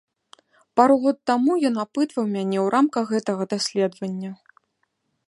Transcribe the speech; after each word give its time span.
Пару 0.79 0.95
год 1.03 1.17
таму 1.31 1.51
ён 1.69 1.75
апытваў 1.83 2.25
мяне 2.35 2.57
ў 2.65 2.73
рамках 2.77 3.05
гэтага 3.13 3.43
даследавання. 3.53 4.31